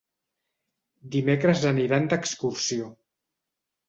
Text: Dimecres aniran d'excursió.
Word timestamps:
Dimecres 1.15 1.65
aniran 1.71 2.07
d'excursió. 2.13 2.89